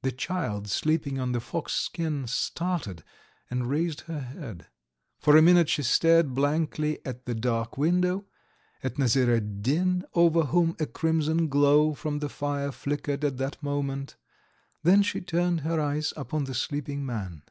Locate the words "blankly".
6.32-7.04